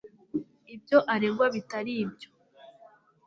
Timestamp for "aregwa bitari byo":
1.13-2.29